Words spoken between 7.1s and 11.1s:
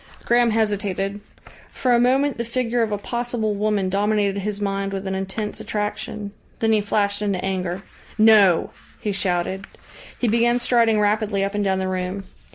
into anger. "No!" he shouted. He began striding